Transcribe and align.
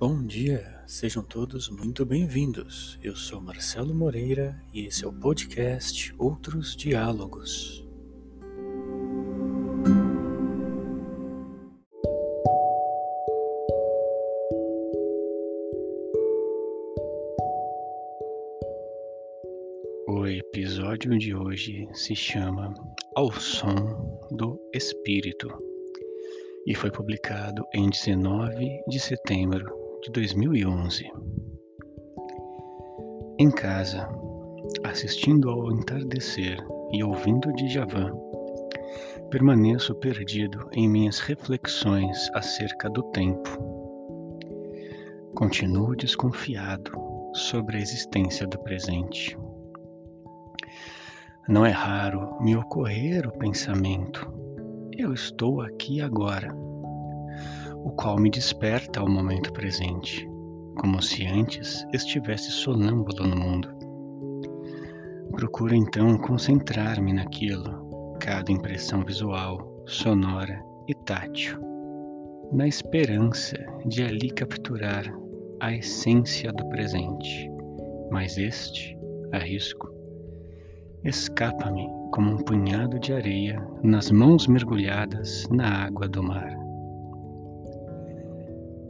Bom 0.00 0.24
dia, 0.24 0.80
sejam 0.86 1.24
todos 1.24 1.68
muito 1.68 2.06
bem-vindos. 2.06 2.96
Eu 3.02 3.16
sou 3.16 3.40
Marcelo 3.40 3.92
Moreira 3.92 4.56
e 4.72 4.86
esse 4.86 5.04
é 5.04 5.08
o 5.08 5.12
podcast 5.12 6.14
Outros 6.16 6.76
Diálogos. 6.76 7.84
O 20.06 20.24
episódio 20.28 21.18
de 21.18 21.34
hoje 21.34 21.88
se 21.92 22.14
chama 22.14 22.72
Ao 23.16 23.32
Som 23.32 24.20
do 24.30 24.60
Espírito 24.72 25.48
e 26.64 26.72
foi 26.76 26.92
publicado 26.92 27.66
em 27.74 27.90
19 27.90 28.84
de 28.86 29.00
setembro 29.00 29.87
de 30.02 30.10
2011. 30.12 31.10
Em 33.38 33.50
casa, 33.50 34.08
assistindo 34.84 35.50
ao 35.50 35.72
entardecer 35.72 36.58
e 36.92 37.02
ouvindo 37.02 37.52
Djavan, 37.54 38.12
permaneço 39.30 39.94
perdido 39.96 40.68
em 40.72 40.88
minhas 40.88 41.18
reflexões 41.18 42.30
acerca 42.34 42.88
do 42.88 43.02
tempo. 43.10 43.50
Continuo 45.34 45.96
desconfiado 45.96 46.92
sobre 47.34 47.78
a 47.78 47.80
existência 47.80 48.46
do 48.46 48.58
presente. 48.60 49.36
Não 51.48 51.66
é 51.66 51.70
raro 51.70 52.40
me 52.40 52.56
ocorrer 52.56 53.26
o 53.26 53.32
pensamento: 53.32 54.32
eu 54.96 55.12
estou 55.12 55.60
aqui 55.60 56.00
agora 56.00 56.67
o 57.84 57.90
qual 57.90 58.18
me 58.18 58.30
desperta 58.30 59.00
ao 59.00 59.08
momento 59.08 59.52
presente, 59.52 60.28
como 60.78 61.02
se 61.02 61.26
antes 61.26 61.86
estivesse 61.92 62.50
sonâmbulo 62.50 63.26
no 63.26 63.36
mundo. 63.36 63.68
Procuro 65.32 65.74
então 65.74 66.16
concentrar-me 66.18 67.12
naquilo, 67.12 68.16
cada 68.20 68.50
impressão 68.50 69.04
visual, 69.04 69.82
sonora 69.86 70.62
e 70.88 70.94
tátil, 70.94 71.58
na 72.52 72.66
esperança 72.66 73.56
de 73.86 74.02
ali 74.02 74.30
capturar 74.30 75.04
a 75.60 75.72
essência 75.72 76.52
do 76.52 76.66
presente, 76.68 77.50
mas 78.10 78.38
este, 78.38 78.98
arrisco, 79.32 79.88
escapa-me 81.04 81.86
como 82.12 82.32
um 82.32 82.38
punhado 82.38 82.98
de 82.98 83.12
areia 83.12 83.62
nas 83.82 84.10
mãos 84.10 84.46
mergulhadas 84.46 85.46
na 85.50 85.84
água 85.84 86.08
do 86.08 86.22
mar. 86.22 86.57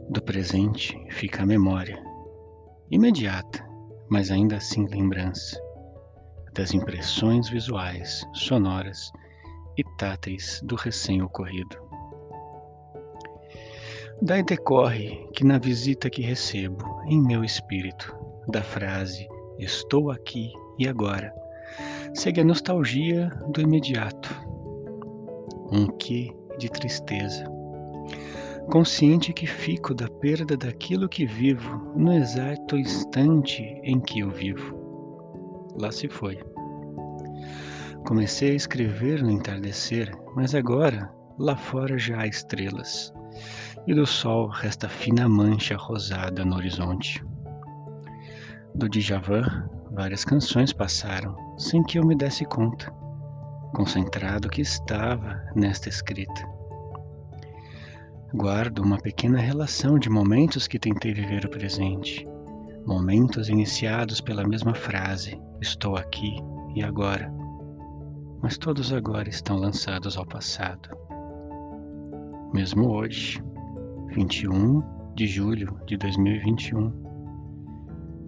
Do 0.09 0.23
presente 0.23 0.99
fica 1.11 1.43
a 1.43 1.45
memória, 1.45 2.03
imediata, 2.89 3.63
mas 4.09 4.31
ainda 4.31 4.55
assim 4.55 4.87
lembrança, 4.87 5.61
das 6.51 6.73
impressões 6.73 7.47
visuais, 7.47 8.25
sonoras 8.33 9.11
e 9.77 9.83
táteis 9.99 10.61
do 10.63 10.73
recém-ocorrido. 10.73 11.77
Daí 14.19 14.41
decorre 14.41 15.27
que 15.35 15.45
na 15.45 15.59
visita 15.59 16.09
que 16.09 16.23
recebo 16.23 17.03
em 17.05 17.21
meu 17.21 17.43
espírito 17.43 18.17
da 18.47 18.63
frase 18.63 19.27
Estou 19.59 20.09
aqui 20.09 20.51
e 20.79 20.87
agora, 20.87 21.31
segue 22.15 22.41
a 22.41 22.45
nostalgia 22.45 23.29
do 23.49 23.61
imediato, 23.61 24.33
um 25.71 25.85
quê 25.85 26.33
de 26.57 26.67
tristeza 26.67 27.59
consciente 28.69 29.33
que 29.33 29.47
fico 29.47 29.95
da 29.95 30.07
perda 30.07 30.55
daquilo 30.55 31.09
que 31.09 31.25
vivo 31.25 31.91
no 31.95 32.13
exato 32.13 32.77
instante 32.77 33.63
em 33.83 33.99
que 33.99 34.19
eu 34.19 34.29
vivo. 34.29 34.77
Lá 35.75 35.91
se 35.91 36.07
foi. 36.07 36.39
Comecei 38.05 38.51
a 38.51 38.55
escrever 38.55 39.23
no 39.23 39.31
entardecer, 39.31 40.15
mas 40.35 40.53
agora 40.53 41.11
lá 41.39 41.55
fora 41.55 41.97
já 41.97 42.21
há 42.21 42.27
estrelas, 42.27 43.11
e 43.87 43.93
do 43.93 44.05
sol 44.05 44.47
resta 44.47 44.87
fina 44.87 45.27
mancha 45.27 45.75
rosada 45.75 46.45
no 46.45 46.55
horizonte. 46.55 47.23
Do 48.75 48.87
Djavan, 48.87 49.67
várias 49.91 50.23
canções 50.23 50.71
passaram, 50.71 51.35
sem 51.57 51.81
que 51.81 51.97
eu 51.97 52.05
me 52.05 52.15
desse 52.15 52.45
conta, 52.45 52.91
concentrado 53.73 54.47
que 54.47 54.61
estava 54.61 55.41
nesta 55.55 55.89
escrita 55.89 56.58
Guardo 58.31 58.83
uma 58.83 58.99
pequena 58.99 59.39
relação 59.39 59.97
de 59.97 60.07
momentos 60.07 60.67
que 60.67 60.77
tentei 60.77 61.11
viver 61.11 61.45
o 61.45 61.49
presente, 61.49 62.27
momentos 62.85 63.49
iniciados 63.49 64.21
pela 64.21 64.47
mesma 64.47 64.75
frase: 64.75 65.41
estou 65.59 65.95
aqui 65.95 66.35
e 66.75 66.83
agora. 66.83 67.33
Mas 68.39 68.55
todos 68.55 68.93
agora 68.93 69.27
estão 69.27 69.57
lançados 69.57 70.15
ao 70.15 70.27
passado. 70.27 70.89
Mesmo 72.53 72.91
hoje, 72.91 73.43
21 74.09 74.83
de 75.15 75.25
julho 75.25 75.75
de 75.87 75.97
2021, 75.97 76.93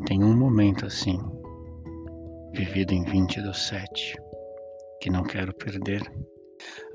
tem 0.07 0.23
um 0.23 0.35
momento 0.35 0.87
assim, 0.87 1.19
vivido 2.53 2.91
em 2.91 3.03
20 3.03 3.39
do 3.43 3.53
7, 3.53 4.15
que 4.99 5.11
não 5.11 5.21
quero 5.21 5.53
perder. 5.53 6.01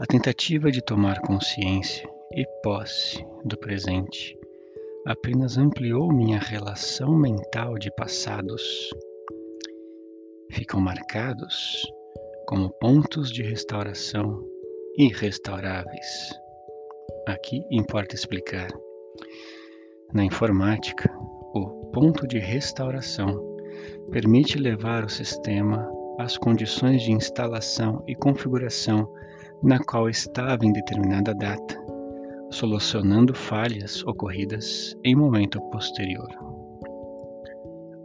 A 0.01 0.07
tentativa 0.07 0.73
de 0.73 0.85
tomar 0.85 1.21
consciência 1.21 2.16
e 2.33 2.45
posse 2.63 3.25
do 3.45 3.57
presente 3.57 4.37
apenas 5.07 5.57
ampliou 5.57 6.13
minha 6.13 6.39
relação 6.39 7.17
mental 7.17 7.79
de 7.79 7.91
passados. 7.95 8.91
Ficam 10.51 10.81
marcados 10.81 11.87
como 12.47 12.71
pontos 12.81 13.31
de 13.31 13.43
restauração 13.43 14.45
irrestauráveis. 14.99 16.35
Aqui 17.27 17.63
importa 17.71 18.17
explicar. 18.17 18.69
Na 20.13 20.25
informática, 20.25 21.13
o 21.55 21.91
ponto 21.93 22.27
de 22.27 22.39
restauração 22.39 23.57
permite 24.11 24.59
levar 24.59 25.05
o 25.05 25.09
sistema 25.09 25.89
às 26.19 26.37
condições 26.37 27.03
de 27.03 27.13
instalação 27.13 28.03
e 28.09 28.15
configuração 28.15 29.09
na 29.63 29.79
qual 29.79 30.09
estava 30.09 30.65
em 30.65 30.73
determinada 30.73 31.35
data 31.35 31.87
solucionando 32.51 33.35
falhas 33.35 34.05
ocorridas 34.05 34.97
em 35.05 35.15
momento 35.15 35.61
posterior. 35.71 36.29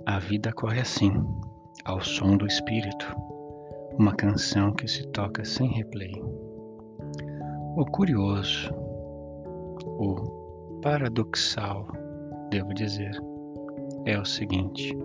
A 0.05 0.19
vida 0.19 0.51
corre 0.51 0.79
assim, 0.79 1.11
ao 1.85 2.01
som 2.01 2.35
do 2.35 2.45
espírito, 2.45 3.15
uma 3.97 4.13
canção 4.13 4.73
que 4.73 4.87
se 4.87 5.07
toca 5.07 5.45
sem 5.45 5.69
replay. 5.69 6.13
O 7.77 7.85
curioso, 7.85 8.73
o 9.85 10.79
paradoxal, 10.81 11.87
devo 12.49 12.73
dizer, 12.73 13.11
é 14.05 14.19
o 14.19 14.25
seguinte. 14.25 14.97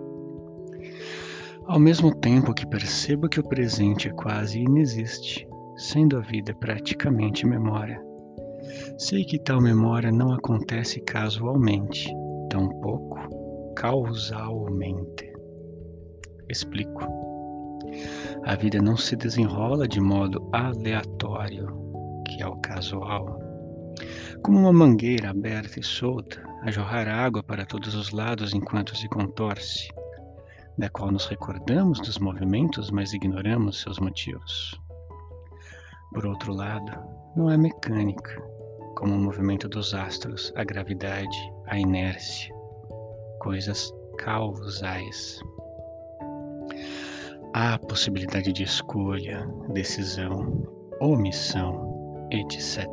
Ao 1.67 1.79
mesmo 1.79 2.15
tempo 2.15 2.53
que 2.53 2.65
percebo 2.65 3.29
que 3.29 3.39
o 3.39 3.47
presente 3.47 4.07
é 4.07 4.13
quase 4.13 4.59
inexiste, 4.59 5.47
sendo 5.75 6.17
a 6.17 6.21
vida 6.21 6.53
praticamente 6.55 7.45
memória, 7.45 8.01
Sei 8.97 9.23
que 9.23 9.39
tal 9.39 9.61
memória 9.61 10.11
não 10.11 10.33
acontece 10.33 10.99
casualmente, 11.01 12.13
tampouco 12.49 13.17
causalmente. 13.75 15.31
Explico. 16.49 17.03
A 18.43 18.55
vida 18.55 18.81
não 18.81 18.97
se 18.97 19.15
desenrola 19.15 19.87
de 19.87 20.01
modo 20.01 20.49
aleatório, 20.51 21.67
que 22.27 22.41
é 22.41 22.47
o 22.47 22.55
casual. 22.57 23.39
Como 24.41 24.59
uma 24.59 24.73
mangueira 24.73 25.29
aberta 25.29 25.79
e 25.79 25.83
solta, 25.83 26.41
a 26.63 26.71
jorrar 26.71 27.07
água 27.07 27.43
para 27.43 27.65
todos 27.65 27.93
os 27.93 28.11
lados 28.11 28.53
enquanto 28.53 28.95
se 28.95 29.07
contorce, 29.07 29.89
da 30.77 30.89
qual 30.89 31.11
nos 31.11 31.27
recordamos 31.27 31.99
dos 31.99 32.17
movimentos, 32.17 32.89
mas 32.89 33.13
ignoramos 33.13 33.81
seus 33.81 33.99
motivos. 33.99 34.79
Por 36.13 36.25
outro 36.25 36.53
lado, 36.53 36.91
não 37.35 37.49
é 37.51 37.57
mecânica, 37.57 38.41
como 38.97 39.13
o 39.13 39.19
movimento 39.19 39.69
dos 39.69 39.93
astros, 39.93 40.51
a 40.55 40.63
gravidade, 40.63 41.53
a 41.67 41.77
inércia, 41.77 42.51
coisas 43.39 43.93
causais. 44.17 45.39
Há 47.53 47.77
possibilidade 47.77 48.51
de 48.51 48.63
escolha, 48.63 49.47
decisão, 49.71 50.63
omissão, 50.99 52.27
etc. 52.31 52.87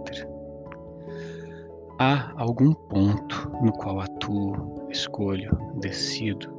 Há 1.98 2.34
algum 2.36 2.74
ponto 2.74 3.50
no 3.62 3.72
qual 3.72 4.00
atuo, 4.00 4.86
escolho, 4.90 5.56
decido, 5.80 6.52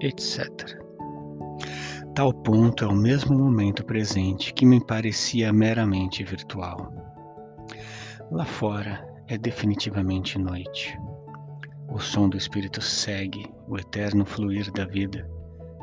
etc. 0.00 0.76
Tal 2.16 2.34
ponto 2.34 2.84
é 2.84 2.88
o 2.88 2.96
mesmo 2.96 3.38
momento 3.38 3.84
presente 3.84 4.52
que 4.52 4.66
me 4.66 4.84
parecia 4.84 5.52
meramente 5.52 6.24
virtual. 6.24 6.92
Lá 8.30 8.44
fora 8.44 9.08
é 9.26 9.38
definitivamente 9.38 10.38
noite. 10.38 11.00
O 11.88 11.98
som 11.98 12.28
do 12.28 12.36
espírito 12.36 12.82
segue 12.82 13.50
o 13.66 13.78
eterno 13.78 14.26
fluir 14.26 14.70
da 14.72 14.84
vida, 14.84 15.26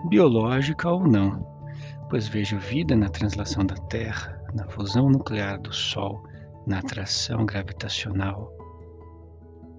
biológica 0.09 0.91
ou 0.91 1.07
não, 1.07 1.43
pois 2.07 2.27
vejo 2.27 2.59
vida 2.59 2.95
na 2.95 3.09
translação 3.09 3.65
da 3.65 3.73
Terra, 3.73 4.39
na 4.53 4.67
fusão 4.67 5.09
nuclear 5.09 5.59
do 5.59 5.73
Sol, 5.73 6.23
na 6.67 6.77
atração 6.79 7.47
gravitacional, 7.47 8.53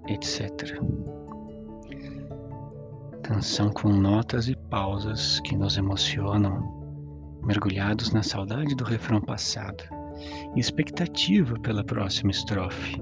etc. 0.09 0.81
Canção 3.23 3.71
com 3.71 3.91
notas 3.91 4.49
e 4.49 4.57
pausas 4.57 5.39
que 5.39 5.57
nos 5.57 5.77
emocionam, 5.77 7.41
mergulhados 7.45 8.11
na 8.11 8.25
saudade 8.25 8.75
do 8.75 8.83
refrão 8.83 9.21
passado 9.21 9.85
e 10.55 10.61
expectativa 10.61 11.59
pela 11.61 11.85
próxima 11.85 12.31
estrofe. 12.31 12.97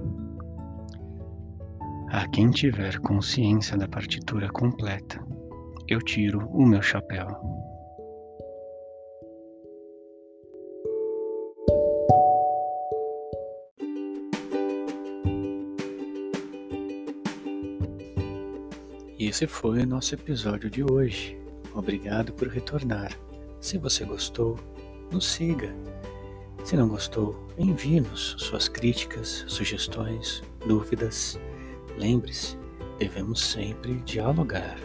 A 2.11 2.29
quem 2.29 2.51
tiver 2.51 2.99
consciência 3.01 3.77
da 3.77 3.89
partitura 3.89 4.49
completa, 4.49 5.21
eu 5.89 6.01
tiro 6.01 6.49
o 6.49 6.65
meu 6.65 6.81
chapéu. 6.81 7.27
E 19.19 19.29
esse 19.29 19.47
foi 19.47 19.81
o 19.81 19.87
nosso 19.87 20.15
episódio 20.15 20.69
de 20.69 20.85
hoje. 20.85 21.39
Obrigado 21.75 22.33
por 22.35 22.47
retornar. 22.47 23.11
Se 23.59 23.79
você 23.79 24.05
gostou, 24.05 24.59
nos 25.11 25.25
siga. 25.25 25.75
Se 26.65 26.77
não 26.77 26.89
gostou, 26.89 27.39
envie-nos 27.59 28.37
suas 28.39 28.69
críticas, 28.69 29.45
sugestões, 29.47 30.43
dúvidas 30.67 31.39
Lembre-se, 31.97 32.57
devemos 32.99 33.41
sempre 33.41 33.95
dialogar. 34.01 34.77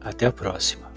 Até 0.00 0.26
a 0.26 0.32
próxima. 0.32 0.91